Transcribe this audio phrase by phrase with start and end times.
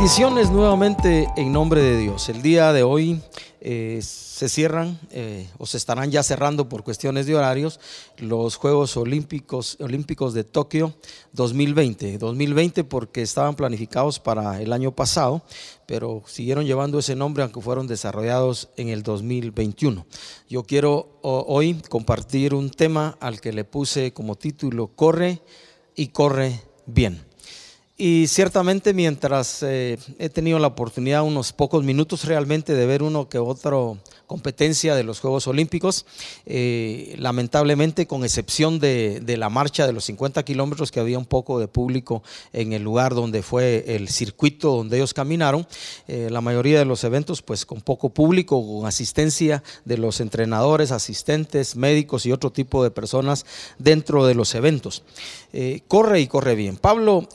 [0.00, 2.30] Bendiciones nuevamente en nombre de Dios.
[2.30, 3.20] El día de hoy
[3.60, 7.78] eh, se cierran eh, o se estarán ya cerrando por cuestiones de horarios
[8.16, 10.94] los Juegos Olímpicos, Olímpicos de Tokio
[11.32, 12.16] 2020.
[12.16, 15.42] 2020 porque estaban planificados para el año pasado,
[15.84, 20.06] pero siguieron llevando ese nombre aunque fueron desarrollados en el 2021.
[20.48, 25.42] Yo quiero hoy compartir un tema al que le puse como título Corre
[25.94, 27.29] y corre bien.
[28.02, 33.28] Y ciertamente mientras eh, he tenido la oportunidad unos pocos minutos realmente de ver uno
[33.28, 36.06] que otro competencia de los Juegos Olímpicos,
[36.46, 41.58] eh, lamentablemente con excepción de, la marcha de los 50 kilómetros que había un poco
[41.58, 45.66] de público en el lugar donde fue el circuito donde ellos caminaron,
[46.06, 50.92] eh, la mayoría de los eventos pues con poco público, con asistencia de los entrenadores,
[50.92, 53.44] asistentes, médicos y otro tipo de personas
[53.78, 55.02] dentro de los eventos.
[55.88, 56.76] corre y corre bien.
[56.76, 57.28] Pablo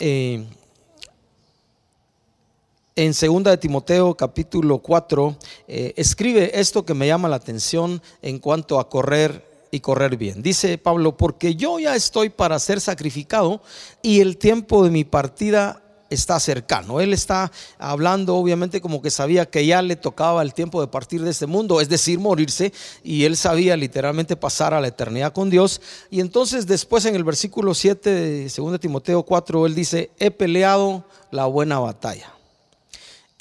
[2.97, 5.35] en 2 de Timoteo capítulo 4
[5.67, 10.41] eh, escribe esto que me llama la atención en cuanto a correr y correr bien.
[10.41, 13.61] Dice Pablo, porque yo ya estoy para ser sacrificado
[14.01, 17.01] y el tiempo de mi partida está cercano.
[17.01, 21.21] Él está hablando obviamente como que sabía que ya le tocaba el tiempo de partir
[21.21, 22.71] de este mundo, es decir, morirse,
[23.03, 25.81] y él sabía literalmente pasar a la eternidad con Dios.
[26.09, 31.03] Y entonces después en el versículo 7 de 2 Timoteo 4, él dice, he peleado
[31.31, 32.34] la buena batalla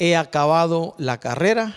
[0.05, 1.75] he acabado la carrera,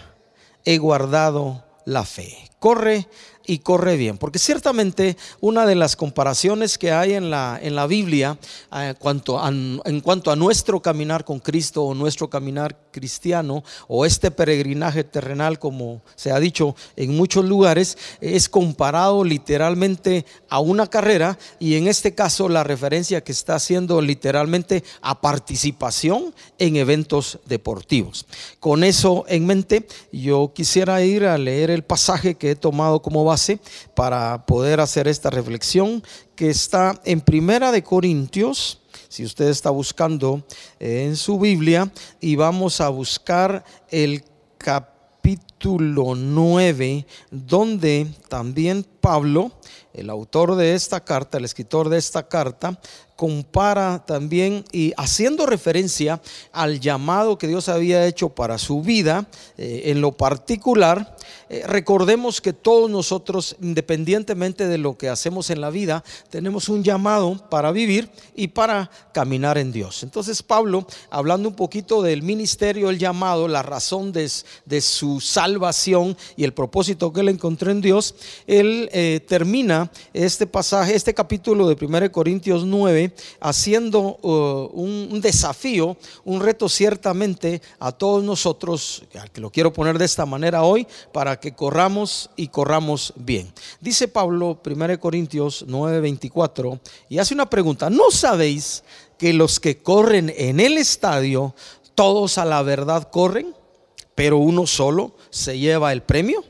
[0.66, 2.38] he guardado la fe.
[2.60, 3.08] Corre
[3.48, 4.18] y corre bien.
[4.18, 8.38] Porque ciertamente una de las comparaciones que hay en la, en la Biblia
[8.76, 14.32] eh, cuanto en cuanto a nuestro caminar con Cristo o nuestro caminar cristiano o este
[14.32, 21.40] peregrinaje terrenal, como se ha dicho en muchos lugares, es comparado literalmente a una carrera
[21.60, 28.26] y en este caso la referencia que está haciendo literalmente a participación en eventos deportivos.
[28.60, 33.24] Con eso en mente, yo quisiera ir a leer el pasaje que he tomado como
[33.24, 33.60] base
[33.96, 36.04] para poder hacer esta reflexión
[36.36, 38.82] que está en Primera de Corintios.
[39.10, 40.44] Si usted está buscando
[40.80, 44.24] eh, en su Biblia y vamos a buscar el
[44.58, 49.52] capítulo 9, donde también Pablo,
[49.94, 52.80] el autor de esta carta, el escritor de esta carta,
[53.18, 56.22] compara también y haciendo referencia
[56.54, 61.18] al llamado que Dios había hecho para su vida, eh, en lo particular,
[61.50, 66.84] eh, recordemos que todos nosotros, independientemente de lo que hacemos en la vida, tenemos un
[66.84, 70.04] llamado para vivir y para caminar en Dios.
[70.04, 74.30] Entonces Pablo, hablando un poquito del ministerio, el llamado, la razón de,
[74.82, 78.14] su salvación y el propósito que él encontró en Dios,
[78.46, 83.07] él eh, termina este pasaje, este capítulo de 1 Corintios 9,
[83.40, 89.04] haciendo uh, un, desafío, un reto ciertamente a todos nosotros,
[89.34, 93.52] que lo quiero poner de esta manera hoy, para que corramos y corramos bien.
[93.80, 96.80] Dice Pablo, 1 Corintios 9:24,
[97.10, 98.84] y hace una pregunta, ¿no sabéis
[99.18, 101.56] que los que corren en el estadio,
[101.96, 103.56] todos a la verdad corren,
[104.16, 106.44] pero uno solo se lleva el premio?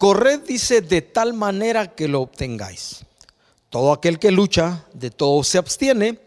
[0.00, 3.04] Corred, dice, de tal manera que lo obtengáis.
[3.70, 6.18] Todo aquel que lucha, de todo se abstiene,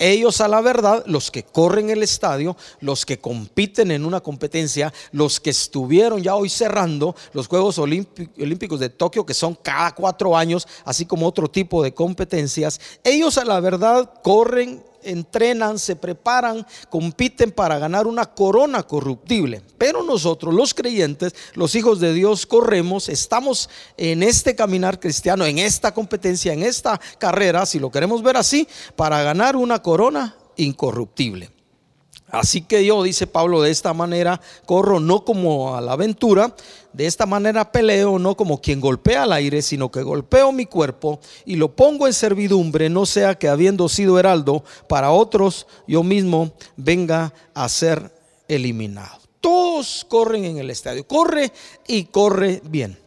[0.00, 4.92] ellos a la verdad, los que corren el estadio, los que compiten en una competencia,
[5.12, 10.36] los que estuvieron ya hoy cerrando los Juegos Olímpicos de Tokio, que son cada cuatro
[10.36, 16.66] años, así como otro tipo de competencias, ellos a la verdad corren entrenan, se preparan,
[16.88, 19.62] compiten para ganar una corona corruptible.
[19.78, 25.58] Pero nosotros, los creyentes, los hijos de Dios, corremos, estamos en este caminar cristiano, en
[25.58, 31.59] esta competencia, en esta carrera, si lo queremos ver así, para ganar una corona incorruptible.
[32.30, 36.54] Así que yo, dice Pablo, de esta manera corro no como a la aventura,
[36.92, 41.20] de esta manera peleo no como quien golpea al aire, sino que golpeo mi cuerpo
[41.44, 46.52] y lo pongo en servidumbre, no sea que habiendo sido heraldo para otros, yo mismo
[46.76, 48.12] venga a ser
[48.48, 49.18] eliminado.
[49.40, 51.52] Todos corren en el estadio, corre
[51.86, 52.98] y corre bien.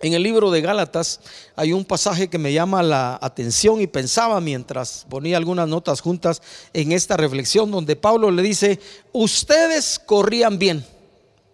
[0.00, 1.20] En el libro de Gálatas
[1.54, 6.42] hay un pasaje que me llama la atención y pensaba mientras ponía algunas notas juntas
[6.72, 8.80] en esta reflexión donde Pablo le dice,
[9.12, 10.84] ustedes corrían bien,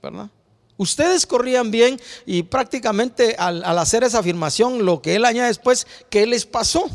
[0.03, 0.31] ¿verdad?
[0.79, 6.25] Ustedes corrían bien y prácticamente al, hacer esa afirmación lo que él añade después, ¿qué
[6.25, 6.89] les pasó?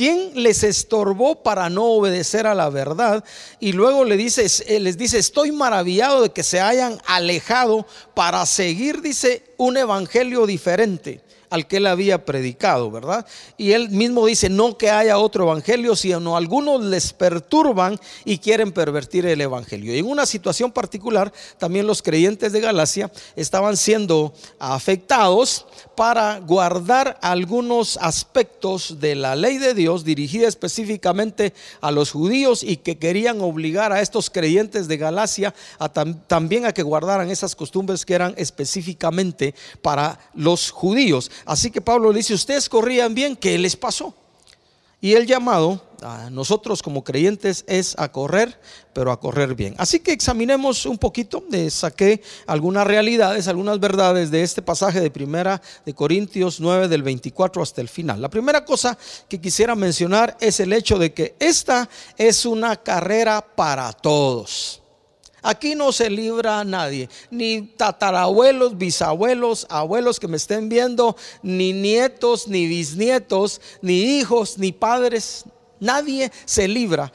[0.00, 3.22] ¿Quién les estorbó para no obedecer a la verdad?
[3.58, 8.46] Y luego le dice, eh, les dice, estoy maravillado de que se hayan alejado para
[8.46, 11.20] seguir, dice, un evangelio diferente
[11.50, 13.26] al que él había predicado, ¿verdad?
[13.58, 18.72] Y él mismo dice, no que haya otro evangelio, sino algunos les perturban y quieren
[18.72, 19.94] pervertir el evangelio.
[19.94, 25.66] Y en una situación particular, también los creyentes de Galacia estaban siendo afectados
[25.96, 32.76] para guardar algunos aspectos de la ley de Dios dirigida específicamente a los judíos y
[32.76, 35.54] que querían obligar a estos creyentes de Galacia
[36.26, 41.30] también a que guardaran esas costumbres que eran específicamente para los judíos.
[41.44, 44.14] Así que Pablo le dice, ustedes corrían bien, ¿qué les pasó?
[45.02, 48.60] Y el llamado a nosotros como creyentes es a correr,
[48.92, 49.74] pero a correr bien.
[49.78, 55.10] Así que examinemos un poquito, de, saqué algunas realidades, algunas verdades de este pasaje de
[55.10, 58.20] primera de Corintios 9 del 24 hasta el final.
[58.20, 61.88] La primera cosa que quisiera mencionar es el hecho de que esta
[62.18, 64.79] es una carrera para todos.
[65.42, 71.72] Aquí no se libra a nadie, ni tatarabuelos, bisabuelos, abuelos que me estén viendo, ni
[71.72, 75.44] nietos, ni bisnietos, ni hijos, ni padres.
[75.80, 77.10] Nadie se libra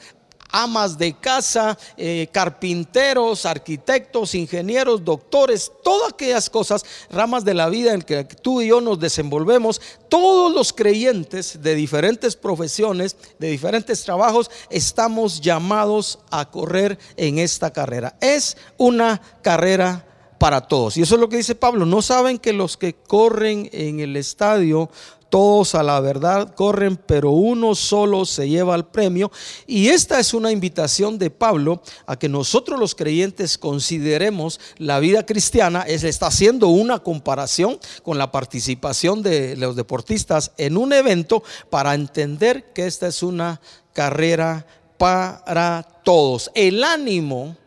[0.62, 7.92] amas de casa, eh, carpinteros, arquitectos, ingenieros, doctores, todas aquellas cosas, ramas de la vida
[7.92, 14.02] en que tú y yo nos desenvolvemos, todos los creyentes de diferentes profesiones, de diferentes
[14.02, 18.16] trabajos, estamos llamados a correr en esta carrera.
[18.20, 20.06] Es una carrera
[20.38, 20.96] para todos.
[20.96, 21.86] Y eso es lo que dice Pablo.
[21.86, 24.90] No saben que los que corren en el estadio
[25.36, 29.30] todos a la verdad corren, pero uno solo se lleva el premio.
[29.66, 35.26] Y esta es una invitación de Pablo a que nosotros los creyentes consideremos la vida
[35.26, 35.82] cristiana.
[35.82, 41.92] Él está haciendo una comparación con la participación de los deportistas en un evento para
[41.92, 43.60] entender que esta es una
[43.92, 44.66] carrera
[44.96, 46.50] para todos.
[46.54, 47.58] El ánimo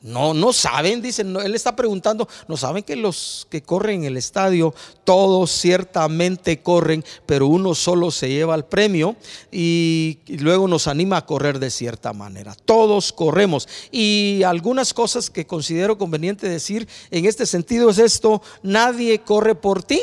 [0.00, 4.16] no, no saben, dicen, él está preguntando, no saben que los que corren en el
[4.16, 4.72] estadio,
[5.02, 9.16] todos ciertamente corren, pero uno solo se lleva el premio
[9.50, 12.54] y luego nos anima a correr de cierta manera.
[12.64, 13.68] Todos corremos.
[13.90, 19.82] Y algunas cosas que considero conveniente decir en este sentido es esto, nadie corre por
[19.82, 20.00] ti,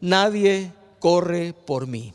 [0.00, 2.12] nadie corre por mí.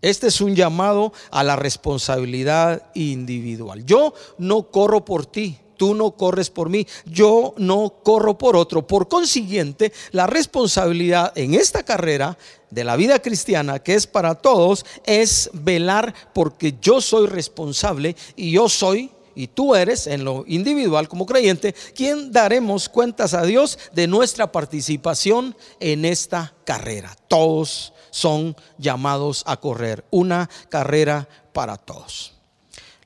[0.00, 3.84] Este es un llamado a la responsabilidad individual.
[3.84, 8.86] Yo no corro por ti, tú no corres por mí, yo no corro por otro.
[8.86, 12.38] Por consiguiente, la responsabilidad en esta carrera
[12.70, 18.52] de la vida cristiana, que es para todos, es velar porque yo soy responsable y
[18.52, 23.76] yo soy y tú eres en lo individual como creyente, quien daremos cuentas a Dios
[23.92, 27.16] de nuestra participación en esta carrera.
[27.26, 32.34] Todos son llamados a correr una carrera para todos.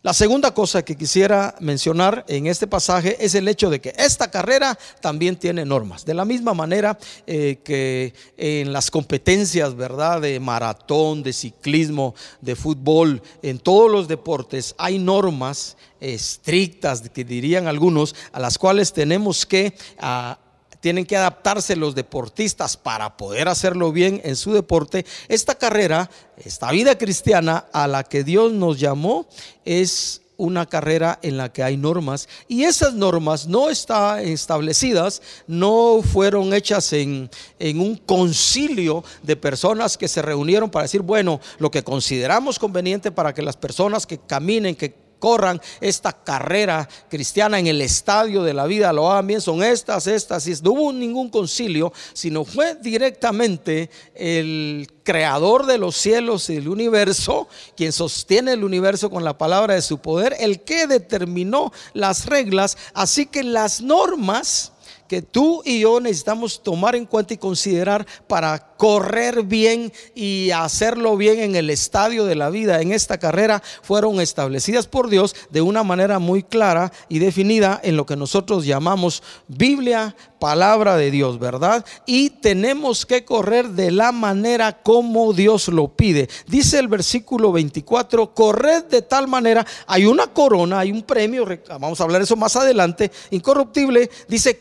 [0.07, 4.31] La segunda cosa que quisiera mencionar en este pasaje es el hecho de que esta
[4.31, 6.05] carrera también tiene normas.
[6.05, 10.21] De la misma manera eh, que en las competencias, ¿verdad?
[10.21, 17.67] De maratón, de ciclismo, de fútbol, en todos los deportes hay normas estrictas, que dirían
[17.67, 20.39] algunos, a las cuales tenemos que ah,
[20.81, 25.05] tienen que adaptarse los deportistas para poder hacerlo bien en su deporte.
[25.29, 29.27] Esta carrera, esta vida cristiana a la que Dios nos llamó
[29.65, 36.01] es una carrera en la que hay normas y esas normas no están establecidas, no
[36.03, 41.71] fueron hechas en, en, un concilio de personas que se reunieron para decir, bueno, lo
[41.71, 47.67] que consideramos conveniente para que las personas que caminen, que corran esta carrera cristiana en
[47.67, 51.31] el estadio de la vida, lo hagan bien, son estas, estas, y no hubo ningún
[51.31, 58.65] concilio, sino fue directamente el creador de los cielos y el universo, quien sostiene el
[58.65, 63.81] universo con la palabra de su poder, el que determinó las reglas, así que las
[63.81, 64.73] normas
[65.09, 71.17] que tú y yo necesitamos tomar en cuenta y considerar para correr bien y hacerlo
[71.17, 75.63] bien en el estadio de la vida, en esta carrera, fueron establecidas por Dios de
[75.63, 81.39] una manera muy clara y definida en lo que nosotros llamamos Biblia, palabra de Dios,
[81.39, 81.85] ¿verdad?
[82.05, 86.29] Y tenemos que correr de la manera como Dios lo pide.
[86.47, 91.47] Dice el versículo 24, corred de tal manera, hay una corona, hay un premio,
[91.81, 94.61] vamos a hablar eso más adelante, incorruptible, dice,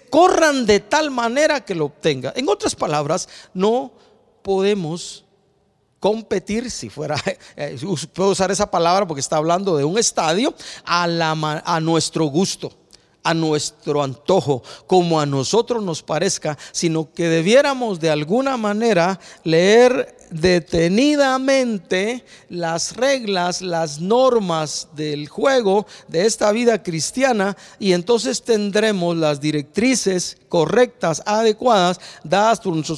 [0.66, 2.34] de tal manera que lo obtenga.
[2.36, 3.92] En otras palabras, no
[4.42, 5.26] podemos
[6.00, 7.16] competir, si fuera,
[7.56, 7.78] eh,
[8.14, 11.32] puedo usar esa palabra porque está hablando de un estadio, a, la,
[11.66, 12.72] a nuestro gusto,
[13.26, 20.16] a nuestro antojo, como a nosotros nos parezca, sino que debiéramos de alguna manera leer
[20.30, 29.42] detenidamente las reglas, las normas del juego de esta vida cristiana y entonces tendremos las
[29.42, 32.96] directrices correctas, adecuadas, dadas por nuestro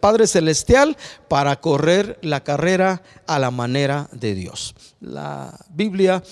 [0.00, 0.96] Padre Celestial
[1.28, 4.74] para correr la carrera a la manera de Dios.
[5.00, 6.22] La Biblia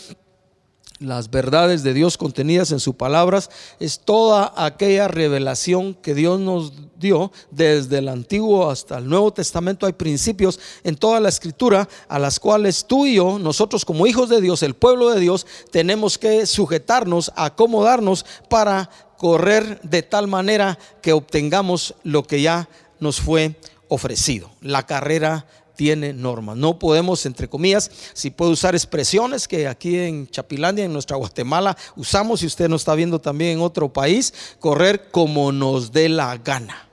[1.00, 6.72] las verdades de Dios contenidas en sus palabras, es toda aquella revelación que Dios nos
[6.98, 9.86] dio desde el Antiguo hasta el Nuevo Testamento.
[9.86, 14.28] Hay principios en toda la escritura a las cuales tú y yo, nosotros como hijos
[14.28, 20.78] de Dios, el pueblo de Dios, tenemos que sujetarnos, acomodarnos para correr de tal manera
[21.00, 22.68] que obtengamos lo que ya
[23.00, 23.56] nos fue
[23.88, 25.46] ofrecido, la carrera
[25.80, 26.58] tiene normas.
[26.58, 31.74] No podemos, entre comillas, si puedo usar expresiones que aquí en Chapilandia, en nuestra Guatemala,
[31.96, 36.36] usamos, y usted nos está viendo también en otro país, correr como nos dé la
[36.36, 36.86] gana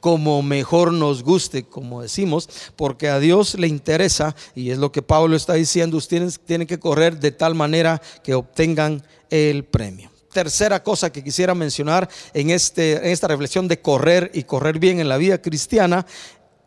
[0.00, 5.02] como mejor nos guste, como decimos, porque a Dios le interesa, y es lo que
[5.02, 10.10] Pablo está diciendo, ustedes tienen que correr de tal manera que obtengan el premio.
[10.32, 15.00] Tercera cosa que quisiera mencionar en, este, en esta reflexión de correr y correr bien
[15.00, 16.06] en la vida cristiana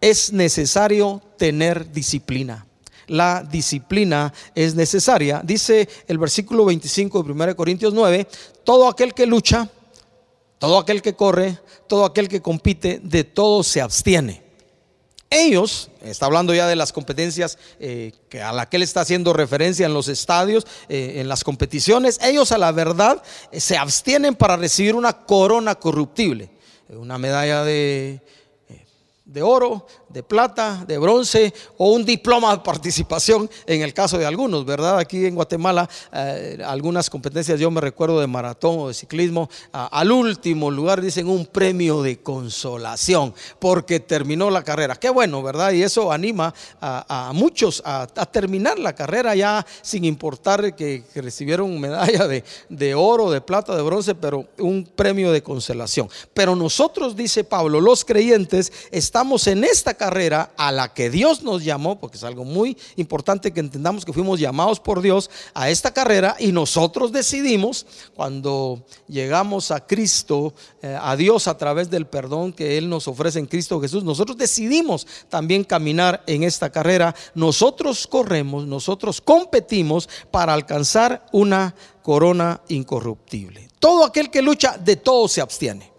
[0.02, 2.66] es necesario tener disciplina.
[3.08, 5.42] La disciplina es necesaria.
[5.44, 8.28] Dice el versículo 25 de 1 Corintios 9,
[8.64, 9.70] todo aquel que lucha,
[10.58, 14.42] todo aquel que corre, todo aquel que compite, de todo se abstiene.
[15.30, 18.12] Ellos, está hablando ya de las competencias eh,
[18.44, 22.52] a la que él está haciendo referencia en los estadios, eh, en las competiciones, ellos
[22.52, 26.50] a la verdad se abstienen para recibir una corona corruptible,
[26.90, 28.22] una medalla de,
[29.32, 34.26] de oro, de plata, de bronce o un diploma de participación en el caso de
[34.26, 35.00] algunos, ¿verdad?
[35.00, 40.12] Aquí en Guatemala, eh, algunas competencias, yo me recuerdo de maratón o de ciclismo, al
[40.12, 44.96] último lugar dicen un premio de consolación porque terminó la carrera.
[44.96, 45.72] Qué bueno, ¿verdad?
[45.72, 52.28] Y eso anima a, muchos a, terminar la carrera ya sin importar que, recibieron medalla
[52.28, 56.10] de, de oro, de plata, de bronce, pero un premio de consolación.
[56.34, 61.64] Pero nosotros, dice Pablo, los creyentes, estamos en esta carrera a la que Dios nos
[61.64, 65.94] llamó, porque es algo muy importante que entendamos que fuimos llamados por Dios a esta
[65.94, 72.52] carrera y nosotros decidimos, cuando llegamos a Cristo, eh, a Dios a través del perdón
[72.52, 77.14] que Él nos ofrece en Cristo Jesús, nosotros decidimos también caminar en esta carrera.
[77.36, 83.68] Nosotros corremos, nosotros competimos para alcanzar una corona incorruptible.
[83.78, 85.91] Todo aquel que lucha, de todo se abstiene.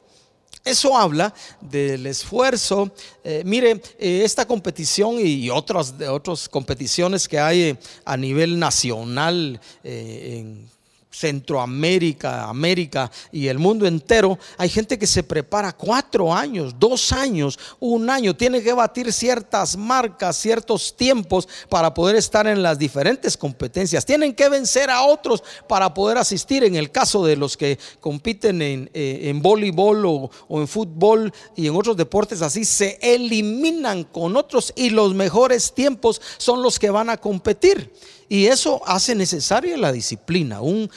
[0.64, 2.92] Eso habla del esfuerzo.
[3.24, 9.60] Eh, mire, eh, esta competición y otras, otras competiciones que hay eh, a nivel nacional
[9.82, 10.68] en
[11.12, 17.58] Centroamérica, América y el mundo entero, hay gente que se prepara cuatro años, dos años,
[17.78, 23.36] un año, tiene que batir ciertas marcas, ciertos tiempos para poder estar en las diferentes
[23.36, 24.06] competencias.
[24.06, 26.64] Tienen que vencer a otros para poder asistir.
[26.64, 31.66] En el caso de los que compiten en, eh, voleibol o, o en fútbol y
[31.66, 36.90] en otros deportes así, se eliminan con otros y los mejores tiempos son los que
[36.90, 37.92] van a competir.
[38.32, 40.62] Y eso hace necesaria la disciplina.
[40.62, 40.88] Un,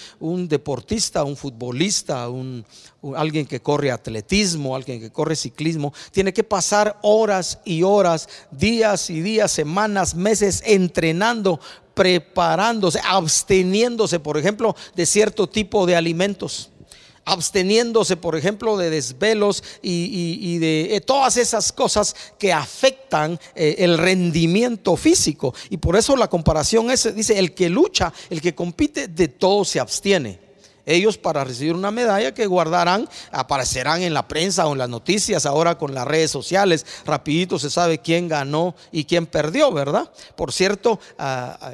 [0.47, 2.65] deportista, un futbolista, un,
[3.13, 9.09] alguien que corre atletismo, alguien que corre ciclismo, tiene que pasar horas y horas, días
[9.09, 11.59] y días, semanas, meses entrenando,
[11.93, 16.69] preparándose, absteniéndose, por ejemplo, de cierto tipo de alimentos
[17.25, 23.97] absteniéndose, por ejemplo, de desvelos y, de eh, todas esas cosas que afectan eh, el
[23.97, 25.53] rendimiento físico.
[25.69, 29.65] Y por eso la comparación es, dice, el que lucha, el que compite, de todo
[29.65, 30.45] se abstiene.
[30.85, 35.47] Ellos para recibir una medalla que guardarán, aparecerán en la prensa o en las noticias,
[35.47, 40.11] ahora con las redes sociales, rapidito se sabe quién ganó y quién perdió, ¿verdad?
[40.35, 41.73] Por cierto, ah, ah,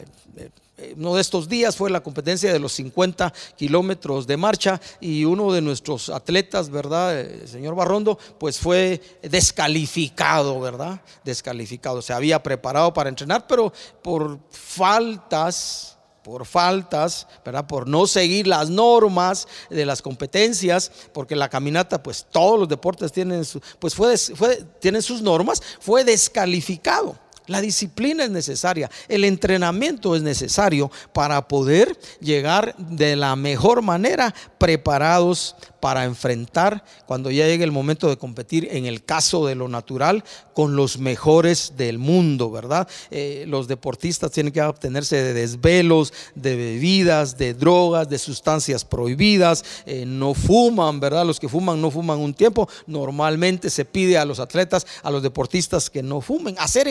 [0.97, 5.51] uno de estos días fue la competencia de los 50 kilómetros de marcha y uno
[5.51, 7.19] de nuestros atletas, ¿verdad?
[7.19, 11.01] El señor Barrondo, pues fue descalificado, ¿verdad?
[11.23, 12.01] Descalificado.
[12.01, 13.71] Se había preparado para entrenar, pero
[14.01, 17.65] por faltas por faltas, ¿verdad?
[17.65, 23.11] Por no seguir las normas de las competencias, porque la caminata, pues todos los deportes
[23.11, 27.17] tienen, su, pues fue, fue, tienen sus normas, fue descalificado.
[27.47, 34.33] La disciplina es necesaria, el entrenamiento es necesario para poder llegar de la mejor manera
[34.57, 39.67] preparados para enfrentar cuando ya llegue el momento de competir en el caso de lo
[39.67, 42.87] natural con los mejores del mundo, ¿verdad?
[43.09, 49.65] Eh, los deportistas tienen que obtenerse de desvelos, de bebidas, de drogas, de sustancias prohibidas,
[49.85, 51.25] eh, no fuman, ¿verdad?
[51.25, 55.23] Los que fuman no fuman un tiempo, normalmente se pide a los atletas, a los
[55.23, 56.87] deportistas que no fumen, hacer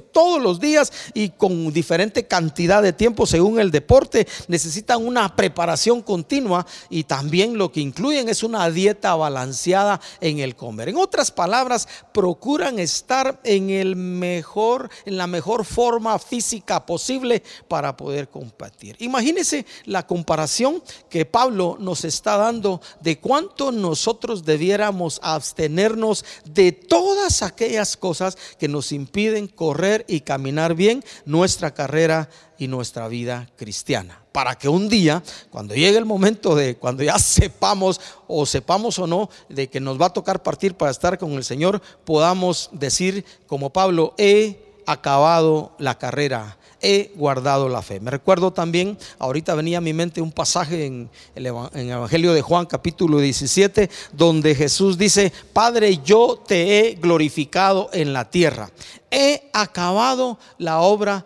[0.00, 6.02] todos los días y con diferente cantidad de tiempo según el deporte, necesitan una preparación
[6.02, 10.88] continua y también lo que incluyen es una dieta balanceada en el comer.
[10.88, 17.96] En otras palabras, procuran estar en el mejor, en la mejor forma física posible para
[17.96, 18.96] poder competir.
[19.00, 27.42] Imagínense la comparación que Pablo nos está dando de cuánto nosotros debiéramos abstenernos de todas
[27.42, 34.22] aquellas cosas que nos impiden correr y caminar bien nuestra carrera y nuestra vida cristiana.
[34.30, 39.06] Para que un día, cuando llegue el momento de, cuando ya sepamos o sepamos o
[39.06, 43.24] no de que nos va a tocar partir para estar con el Señor, podamos decir
[43.46, 48.00] como Pablo, he acabado la carrera, he guardado la fe.
[48.00, 52.66] Me recuerdo también, ahorita venía a mi mente un pasaje en el, Evangelio de Juan
[52.66, 58.70] capítulo 17, donde Jesús dice, Padre, yo te he glorificado en la tierra,
[59.10, 61.24] he acabado la obra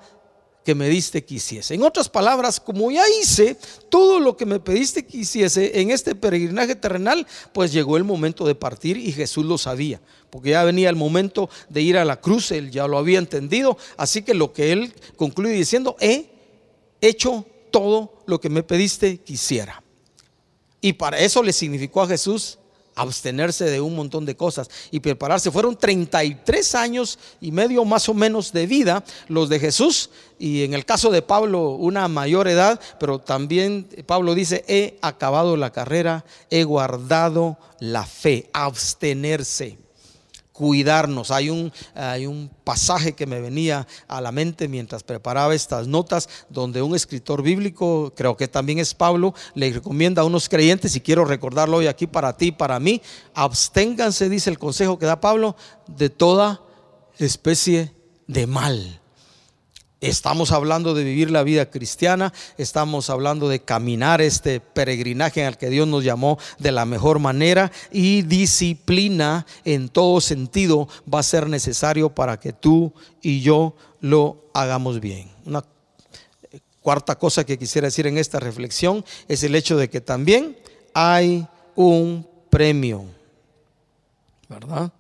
[0.67, 1.75] que me diste que hiciese.
[1.75, 3.57] En otras palabras, como ya hice
[3.89, 8.45] todo lo que me pediste que hiciese en este peregrinaje terrenal, pues llegó el momento
[8.45, 12.21] de partir y Jesús lo sabía, porque ya venía el momento de ir a la
[12.21, 16.31] cruz, él ya lo había entendido, así que lo que él concluye diciendo, he
[17.01, 19.85] hecho todo lo que me pediste que hiciera.
[20.81, 22.59] Y para eso le significó a Jesús
[22.97, 25.51] abstenerse de un montón de cosas y prepararse.
[25.53, 30.75] Fueron 33 años y medio más o menos de vida los de Jesús y en
[30.75, 36.25] el caso de Pablo una mayor edad, pero también Pablo dice, he acabado la carrera,
[36.51, 39.86] he guardado la fe, abstenerse
[40.57, 41.31] cuidarnos.
[41.31, 46.29] Hay un, hay un pasaje que me venía a la mente mientras preparaba estas notas,
[46.49, 51.01] donde un escritor bíblico, creo que también es Pablo, le recomienda a unos creyentes, y
[51.01, 53.03] quiero recordarlo hoy aquí para ti para mí,
[53.35, 56.63] absténganse, dice el consejo que da Pablo, de toda
[57.19, 57.93] especie
[58.27, 59.01] de mal.
[60.03, 65.71] Estamos hablando de vivir la vida cristiana, estamos hablando de caminar este peregrinaje el que
[65.71, 71.49] Dios nos llamó de la mejor manera y disciplina en todo sentido va a ser
[71.49, 75.31] necesario para que tú y yo lo hagamos bien.
[75.47, 75.65] Una
[76.83, 80.59] cuarta cosa que quisiera decir en esta reflexión es el hecho de que también
[80.93, 83.07] hay un premio,
[84.47, 84.93] ¿verdad?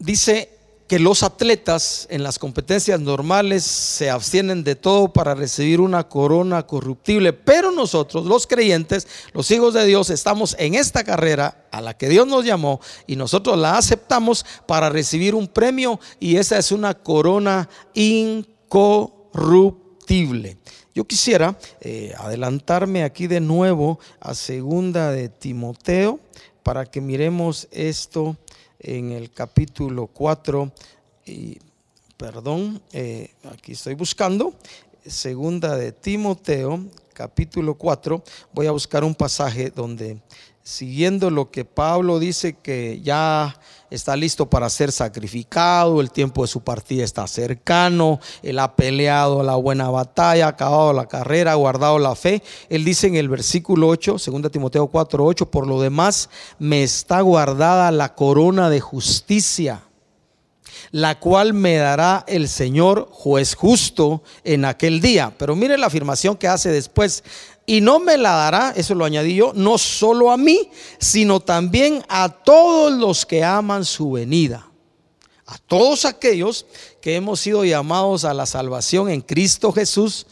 [0.00, 0.57] Dice
[0.88, 6.66] que los atletas en las competencias normales se abstienen de todo para recibir una corona
[6.66, 11.94] corruptible, pero nosotros, los creyentes, los hijos de Dios, estamos en esta carrera a la
[11.94, 16.72] que Dios nos llamó y nosotros la aceptamos para recibir un premio y esa es
[16.72, 20.56] una corona incorruptible.
[20.94, 26.18] Yo quisiera eh, adelantarme aquí de nuevo a segunda de Timoteo
[26.62, 28.38] para que miremos esto
[28.78, 30.72] en el capítulo 4,
[31.26, 31.58] y,
[32.16, 34.54] perdón, eh, aquí estoy buscando,
[35.04, 40.18] segunda de Timoteo, capítulo 4, voy a buscar un pasaje donde,
[40.68, 46.48] siguiendo lo que Pablo dice que ya está listo para ser sacrificado, el tiempo de
[46.48, 51.54] su partida está cercano, él ha peleado la buena batalla, ha acabado la carrera, ha
[51.54, 52.42] guardado la fe.
[52.68, 56.28] Él dice en el versículo 8, 2 Timoteo 4, 8, por lo demás
[56.58, 59.82] me está guardada la corona de justicia
[60.90, 65.34] la cual me dará el Señor juez justo en aquel día.
[65.36, 67.24] Pero mire la afirmación que hace después,
[67.68, 72.02] y no me la dará, eso lo añadí yo, no solo a mí, sino también
[72.08, 74.66] a todos los que aman su venida.
[75.44, 76.64] A todos aquellos
[77.02, 80.26] que hemos sido llamados a la salvación en Cristo Jesús,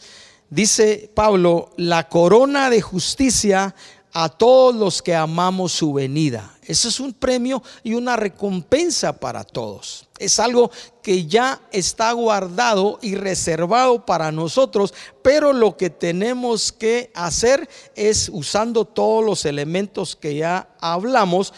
[0.49, 3.75] dice Pablo, la corona de justicia
[4.19, 6.51] a todos los que amamos su venida.
[6.63, 10.07] Eso es un premio y una recompensa para todos.
[10.17, 10.71] Es algo
[11.03, 18.31] que ya está guardado y reservado para nosotros, pero lo que tenemos que hacer es
[18.33, 21.53] usando todos los elementos que ya hablamos,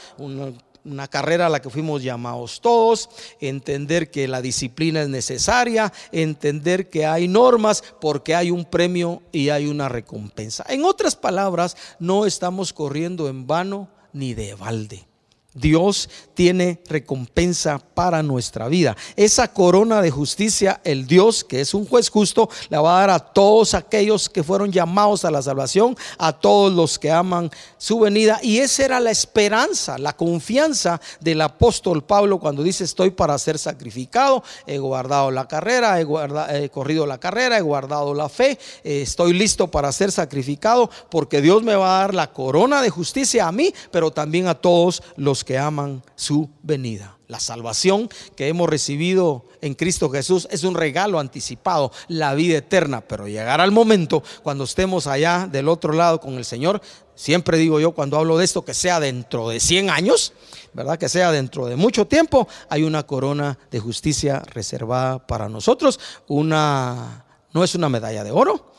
[0.90, 6.90] una carrera a la que fuimos llamados todos, entender que la disciplina es necesaria, entender
[6.90, 10.66] que hay normas porque hay un premio y hay una recompensa.
[10.70, 15.09] En otras palabras, no estamos corriendo en vano ni de balde.
[15.54, 18.96] Dios tiene recompensa para nuestra vida.
[19.16, 23.10] Esa corona de justicia, el Dios, que es un juez justo, la va a dar
[23.10, 28.00] a todos aquellos que fueron llamados a la salvación, a todos los que aman su
[28.00, 28.40] venida.
[28.44, 33.58] Y esa era la esperanza, la confianza del apóstol Pablo cuando dice, estoy para ser
[33.58, 39.34] sacrificado, he guardado la carrera, he, corrido la carrera, he guardado la fe, eh, estoy
[39.34, 43.52] listo para ser sacrificado, porque Dios me va a dar la corona de justicia a
[43.52, 47.18] mí, pero también a todos los que aman su venida.
[47.28, 53.02] La salvación que hemos recibido en Cristo Jesús es un regalo anticipado, la vida eterna,
[53.02, 56.82] pero llegará el momento cuando estemos allá del otro lado con el Señor.
[57.14, 60.34] Siempre digo yo cuando hablo de esto que sea dentro de 100 años,
[60.74, 60.98] ¿verdad?
[60.98, 67.26] Que sea dentro de mucho tiempo, hay una corona de justicia reservada para nosotros, una
[67.54, 68.72] no es una medalla de oro,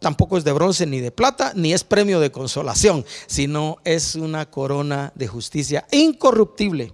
[0.00, 4.50] tampoco es de bronce ni de plata, ni es premio de consolación, sino es una
[4.50, 6.92] corona de justicia incorruptible.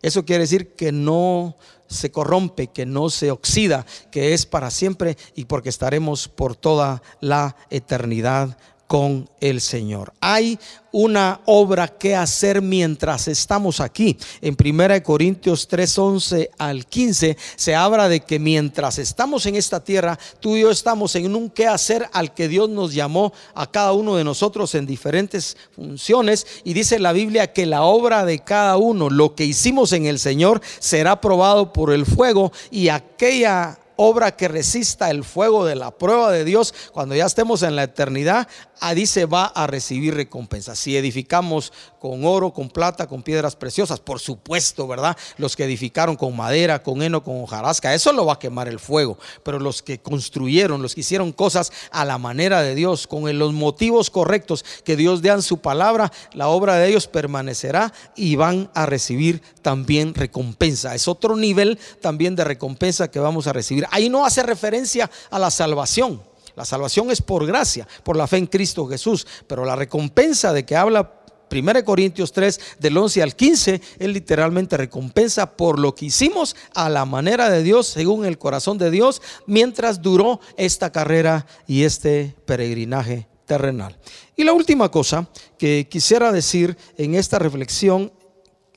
[0.00, 1.56] Eso quiere decir que no
[1.88, 7.02] se corrompe, que no se oxida, que es para siempre y porque estaremos por toda
[7.20, 10.12] la eternidad con el Señor.
[10.20, 10.58] Hay
[10.92, 14.16] una obra que hacer mientras estamos aquí.
[14.40, 20.18] En 1 Corintios 3:11 al 15 se habla de que mientras estamos en esta tierra,
[20.40, 23.92] tú y yo estamos en un qué hacer al que Dios nos llamó a cada
[23.92, 28.76] uno de nosotros en diferentes funciones y dice la Biblia que la obra de cada
[28.76, 34.36] uno, lo que hicimos en el Señor será probado por el fuego y aquella obra
[34.36, 38.46] que resista el fuego de la prueba de Dios, cuando ya estemos en la eternidad,
[38.80, 40.76] ahí se va a recibir recompensa.
[40.76, 45.16] Si edificamos con oro, con plata, con piedras preciosas, por supuesto, ¿verdad?
[45.38, 48.78] Los que edificaron con madera, con heno, con hojarasca, eso lo va a quemar el
[48.78, 49.18] fuego.
[49.42, 53.52] Pero los que construyeron, los que hicieron cosas a la manera de Dios, con los
[53.52, 58.70] motivos correctos que Dios dé en su palabra, la obra de ellos permanecerá y van
[58.74, 60.94] a recibir también recompensa.
[60.94, 63.85] Es otro nivel también de recompensa que vamos a recibir.
[63.90, 66.22] Ahí no hace referencia a la salvación.
[66.54, 70.64] La salvación es por gracia, por la fe en Cristo Jesús, pero la recompensa de
[70.64, 71.12] que habla
[71.50, 76.88] 1 Corintios 3 del 11 al 15 es literalmente recompensa por lo que hicimos a
[76.88, 82.34] la manera de Dios, según el corazón de Dios, mientras duró esta carrera y este
[82.46, 83.96] peregrinaje terrenal.
[84.34, 88.12] Y la última cosa que quisiera decir en esta reflexión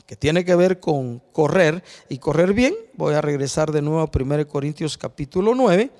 [0.09, 4.09] que tiene que ver con correr y correr bien, voy a regresar de nuevo a
[4.11, 5.91] 1 Corintios capítulo 9,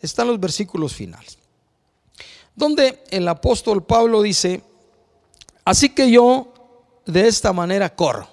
[0.00, 1.36] están los versículos finales,
[2.56, 4.62] donde el apóstol Pablo dice,
[5.66, 6.50] así que yo
[7.04, 8.26] de esta manera corro,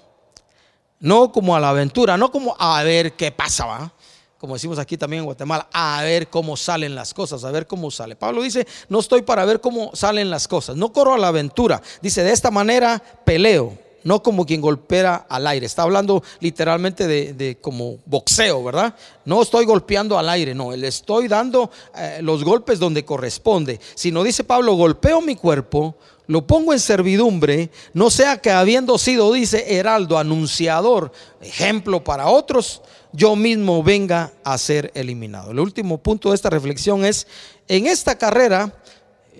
[1.00, 3.92] no como a la aventura, no como a ver qué pasa, ¿va?
[4.38, 7.90] como decimos aquí también en Guatemala, a ver cómo salen las cosas, a ver cómo
[7.90, 8.16] sale.
[8.16, 11.82] Pablo dice, no estoy para ver cómo salen las cosas, no corro a la aventura,
[12.00, 15.66] dice, de esta manera peleo no como quien golpea al aire.
[15.66, 18.94] Está hablando literalmente de, como boxeo, ¿verdad?
[19.24, 23.80] No estoy golpeando al aire, no, le estoy dando eh, los golpes donde corresponde.
[23.96, 25.96] Si no dice Pablo, golpeo mi cuerpo,
[26.28, 32.82] lo pongo en servidumbre, no sea que habiendo sido, dice heraldo, anunciador, ejemplo para otros,
[33.12, 35.50] yo mismo venga a ser eliminado.
[35.50, 37.26] El último punto de esta reflexión es,
[37.66, 38.72] en esta carrera,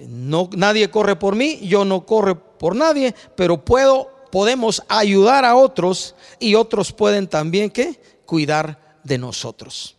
[0.08, 5.56] no, nadie corre por mí, yo no corro por nadie, pero puedo podemos ayudar a
[5.56, 7.98] otros y otros pueden también ¿qué?
[8.26, 9.96] cuidar de nosotros.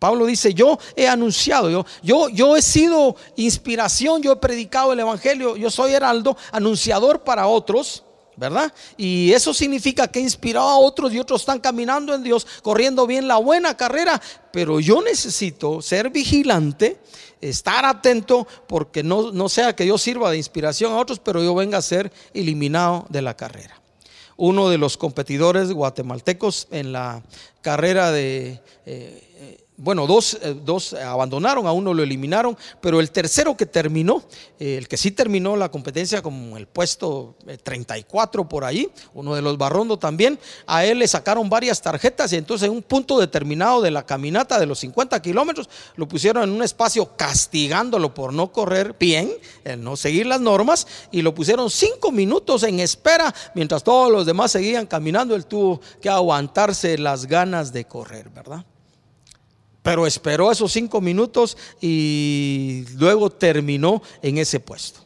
[0.00, 4.98] Pablo dice, yo he anunciado, yo, yo, yo he sido inspiración, yo he predicado el
[4.98, 8.02] Evangelio, yo soy heraldo, anunciador para otros,
[8.36, 8.74] ¿verdad?
[8.96, 13.06] Y eso significa que he inspirado a otros y otros están caminando en Dios, corriendo
[13.06, 14.20] bien la buena carrera,
[14.52, 16.98] pero yo necesito ser vigilante
[17.40, 21.54] estar atento porque no, no sea que yo sirva de inspiración a otros, pero yo
[21.54, 23.80] venga a ser eliminado de la carrera.
[24.36, 27.22] Uno de los competidores guatemaltecos en la
[27.60, 28.60] carrera de...
[28.86, 29.27] Eh,
[29.80, 34.24] bueno, dos, eh, dos, abandonaron, a uno lo eliminaron, pero el tercero que terminó,
[34.58, 39.36] eh, el que sí terminó la competencia como el puesto 34 eh, por ahí, uno
[39.36, 40.36] de los Barrondo también,
[40.66, 44.58] a él le sacaron varias tarjetas y entonces en un punto determinado de la caminata
[44.58, 49.30] de los 50 kilómetros lo pusieron en un espacio castigándolo por no correr bien,
[49.62, 54.26] el no seguir las normas y lo pusieron cinco minutos en espera mientras todos los
[54.26, 58.64] demás seguían caminando, él tuvo que aguantarse las ganas de correr, ¿verdad?
[59.88, 65.00] Pero esperó esos cinco minutos y luego terminó en ese puesto.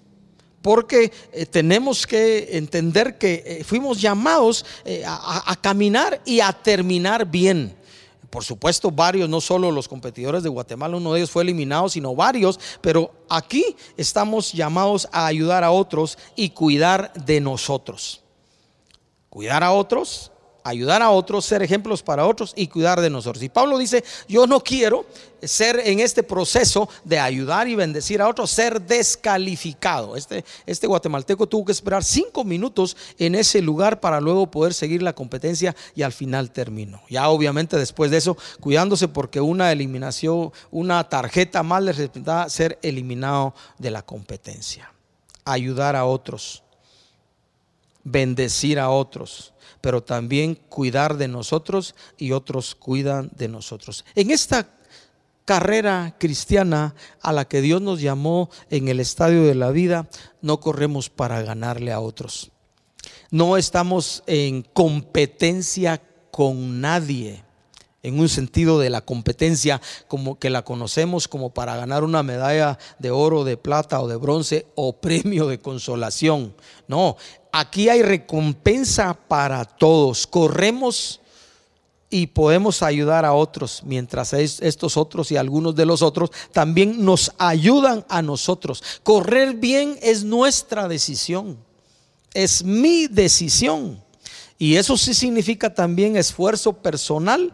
[0.60, 7.30] Porque eh, tenemos que entender que eh, fuimos llamados eh, a, caminar y a terminar
[7.30, 7.76] bien
[8.28, 12.16] por supuesto, varios, no solo los competidores de Guatemala, uno de ellos fue eliminado, sino
[12.16, 18.22] varios, pero aquí estamos llamados a ayudar a otros y cuidar de nosotros.
[19.28, 20.31] Cuidar a otros,
[20.64, 23.42] ayudar a otros, ser ejemplos para otros y cuidar de nosotros.
[23.42, 25.06] Y Pablo dice, yo no quiero
[25.42, 30.16] ser en este proceso de ayudar y bendecir a otros, ser descalificado.
[30.16, 35.02] Este, este guatemalteco tuvo que esperar cinco minutos en ese lugar para luego poder seguir
[35.02, 37.02] la competencia y al final terminó.
[37.10, 42.78] Ya obviamente después de eso, cuidándose porque una eliminación, una tarjeta mal le representaba ser
[42.82, 44.92] eliminado de la competencia.
[45.44, 46.62] Ayudar a otros,
[48.04, 49.51] bendecir a otros
[49.82, 54.06] pero también cuidar de nosotros y otros cuidan de nosotros.
[54.14, 54.66] En esta
[55.44, 60.08] carrera cristiana a la que Dios nos llamó en el estadio de la vida,
[60.40, 62.50] no corremos para ganarle a otros.
[63.30, 67.44] No estamos en competencia con nadie
[68.02, 72.78] en un sentido de la competencia como que la conocemos como para ganar una medalla
[72.98, 76.54] de oro, de plata o de bronce o premio de consolación.
[76.88, 77.16] No,
[77.52, 80.26] aquí hay recompensa para todos.
[80.26, 81.20] Corremos
[82.10, 87.32] y podemos ayudar a otros, mientras estos otros y algunos de los otros también nos
[87.38, 88.82] ayudan a nosotros.
[89.02, 91.56] Correr bien es nuestra decisión,
[92.34, 94.02] es mi decisión.
[94.58, 97.52] Y eso sí significa también esfuerzo personal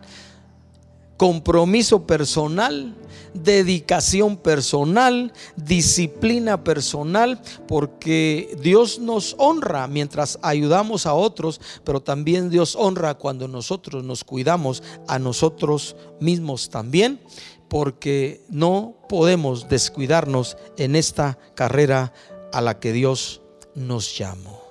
[1.18, 2.94] compromiso personal,
[3.34, 12.76] dedicación personal, disciplina personal, porque Dios nos honra mientras ayudamos a otros, pero también Dios
[12.76, 17.20] honra cuando nosotros nos cuidamos a nosotros mismos también,
[17.68, 22.12] porque no podemos descuidarnos en esta carrera
[22.52, 23.42] a la que Dios
[23.74, 24.62] nos llamó.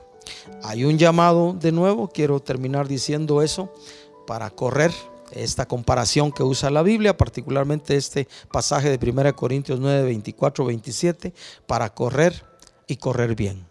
[0.64, 3.72] Hay un llamado de nuevo, quiero terminar diciendo eso,
[4.26, 4.92] para correr
[5.32, 11.34] esta comparación que usa la Biblia, particularmente este pasaje de 1 Corintios 9, 24, 27,
[11.66, 12.46] para correr
[12.88, 13.66] y correr bien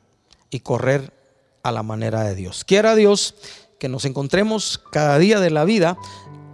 [0.50, 1.12] y correr
[1.62, 2.64] a la manera de Dios.
[2.64, 3.34] Quiera Dios
[3.78, 5.96] que nos encontremos cada día de la vida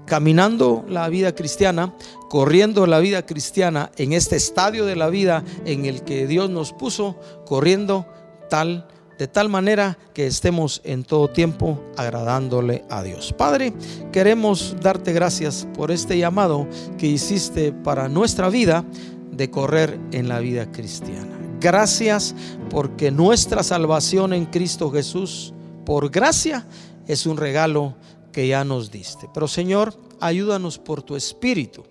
[0.06, 1.94] caminando la vida cristiana,
[2.28, 6.72] corriendo la vida cristiana en este estadio de la vida en el que Dios nos
[6.72, 8.06] puso, corriendo
[8.50, 13.32] tal de tal manera que estemos en todo tiempo agradándole a Dios.
[13.36, 13.72] Padre,
[14.12, 16.66] queremos darte gracias por este llamado
[16.98, 18.84] que hiciste para nuestra vida
[19.30, 21.38] de correr en la vida cristiana.
[21.60, 22.34] Gracias
[22.70, 26.66] porque nuestra salvación en Cristo Jesús, por gracia,
[27.06, 27.94] es un regalo
[28.32, 29.28] que ya nos diste.
[29.32, 31.84] Pero Señor, ayúdanos por tu Espíritu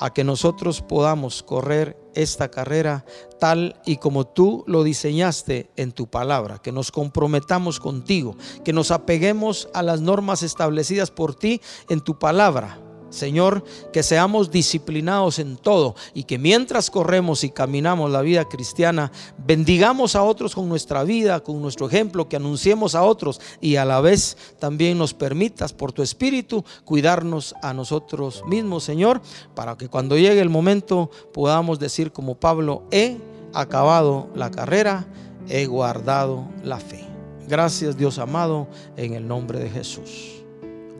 [0.00, 3.04] a que nosotros podamos correr esta carrera
[3.38, 8.90] tal y como tú lo diseñaste en tu palabra, que nos comprometamos contigo, que nos
[8.90, 12.78] apeguemos a las normas establecidas por ti en tu palabra
[13.10, 19.12] Señor, que seamos disciplinados en todo y que mientras corremos y caminamos la vida cristiana,
[19.38, 23.84] bendigamos a otros con nuestra vida, con nuestro ejemplo, que anunciemos a otros y a
[23.84, 29.20] la vez también nos permitas por tu espíritu cuidarnos a nosotros mismos, Señor,
[29.54, 33.18] para que cuando llegue el momento podamos decir como Pablo, he
[33.52, 35.06] acabado la carrera,
[35.48, 37.06] he guardado la fe.
[37.48, 40.42] Gracias Dios amado, en el nombre de Jesús.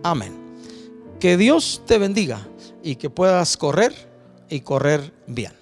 [0.02, 0.49] Amén.
[1.20, 2.40] Que Dios te bendiga
[2.82, 3.94] y que puedas correr
[4.48, 5.59] y correr bien.